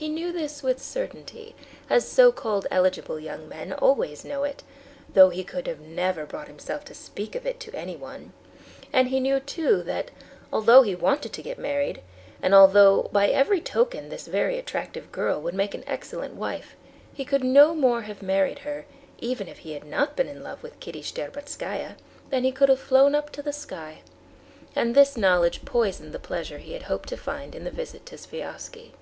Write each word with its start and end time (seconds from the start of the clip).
He 0.00 0.08
knew 0.08 0.30
this 0.30 0.62
with 0.62 0.80
certainty, 0.80 1.56
as 1.90 2.06
so 2.06 2.30
called 2.30 2.68
eligible 2.70 3.18
young 3.18 3.48
men 3.48 3.72
always 3.72 4.24
know 4.24 4.44
it, 4.44 4.62
though 5.12 5.28
he 5.30 5.42
could 5.42 5.66
never 5.80 6.20
have 6.20 6.28
brought 6.28 6.46
himself 6.46 6.84
to 6.84 6.94
speak 6.94 7.34
of 7.34 7.44
it 7.44 7.58
to 7.58 7.74
anyone; 7.74 8.32
and 8.92 9.08
he 9.08 9.18
knew 9.18 9.40
too 9.40 9.82
that, 9.82 10.12
although 10.52 10.82
he 10.82 10.94
wanted 10.94 11.32
to 11.32 11.42
get 11.42 11.58
married, 11.58 12.00
and 12.40 12.54
although 12.54 13.08
by 13.10 13.26
every 13.28 13.60
token 13.60 14.08
this 14.08 14.28
very 14.28 14.56
attractive 14.56 15.10
girl 15.10 15.40
would 15.42 15.52
make 15.54 15.74
an 15.74 15.82
excellent 15.84 16.36
wife, 16.36 16.76
he 17.12 17.24
could 17.24 17.42
no 17.42 17.74
more 17.74 18.02
have 18.02 18.22
married 18.22 18.60
her, 18.60 18.84
even 19.18 19.48
if 19.48 19.58
he 19.58 19.72
had 19.72 19.82
not 19.84 20.14
been 20.14 20.28
in 20.28 20.44
love 20.44 20.62
with 20.62 20.78
Kitty 20.78 21.02
Shtcherbatskaya, 21.02 21.96
than 22.30 22.44
he 22.44 22.52
could 22.52 22.68
have 22.68 22.78
flown 22.78 23.16
up 23.16 23.30
to 23.32 23.42
the 23.42 23.52
sky. 23.52 24.02
And 24.76 24.94
this 24.94 25.16
knowledge 25.16 25.64
poisoned 25.64 26.12
the 26.12 26.20
pleasure 26.20 26.58
he 26.58 26.74
had 26.74 26.82
hoped 26.84 27.08
to 27.08 27.16
find 27.16 27.52
in 27.52 27.64
the 27.64 27.72
visit 27.72 28.06
to 28.06 28.16
Sviazhsky. 28.16 28.92